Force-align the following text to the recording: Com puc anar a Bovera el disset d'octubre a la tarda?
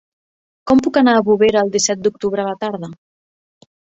Com 0.71 0.79
puc 0.87 0.97
anar 1.01 1.13
a 1.17 1.23
Bovera 1.27 1.61
el 1.61 1.69
disset 1.77 2.01
d'octubre 2.07 2.45
a 2.45 2.47
la 2.49 2.57
tarda? 2.65 2.89